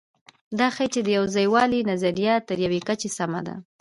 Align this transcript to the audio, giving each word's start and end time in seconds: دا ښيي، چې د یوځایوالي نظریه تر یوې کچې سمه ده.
دا 0.59 0.67
ښيي، 0.75 0.87
چې 0.93 0.99
د 1.03 1.07
یوځایوالي 1.17 1.79
نظریه 1.91 2.33
تر 2.47 2.57
یوې 2.65 2.79
کچې 2.87 3.09
سمه 3.17 3.41
ده. 3.47 3.55